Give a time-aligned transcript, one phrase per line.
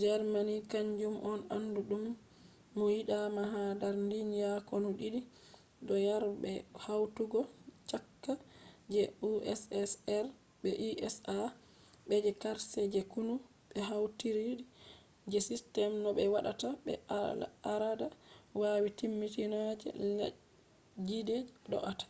[0.00, 2.04] germany kanjum on andu dum
[2.76, 5.14] mo yida ma ha dar duniya konu did
[5.86, 6.50] do yara be
[6.84, 7.40] hautugo
[7.90, 8.32] chaka
[8.92, 10.26] je ussr
[10.62, 10.70] be
[11.08, 11.36] usa.
[12.06, 13.34] be je karshe je konu
[13.70, 14.64] be hautidiri
[15.30, 18.06] je system no be watta be al’ada
[18.60, 19.88] yari timmitina je
[20.18, 21.36] leddije
[21.70, 22.06] do’ata